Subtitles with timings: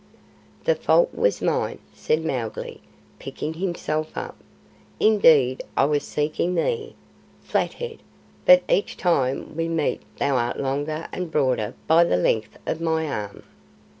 [0.63, 2.81] "The fault was mine," said Mowgli,
[3.19, 4.35] picking himself up.
[4.99, 6.95] "Indeed I was seeking thee,
[7.43, 7.99] Flathead,
[8.43, 13.07] but each time we meet thou art longer and broader by the length of my
[13.07, 13.43] arm.